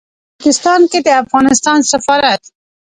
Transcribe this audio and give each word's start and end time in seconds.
په 0.03 0.07
تاجکستان 0.43 0.81
کې 0.91 0.99
د 1.03 1.09
افغانستان 1.23 1.79
سفارت 1.91 2.41